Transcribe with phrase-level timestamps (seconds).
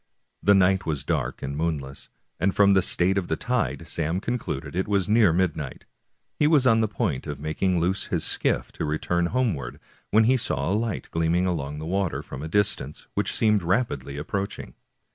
[0.41, 2.09] The night was dark and moonless,
[2.39, 5.85] and from the state of the tide Sam concluded it was near midnight.
[6.39, 9.79] He was on the point of making loose his skiff to return homeward
[10.09, 14.19] when he saw a light gleaming along the water from a distance, which seemed rapidly
[14.19, 14.73] ap proaching.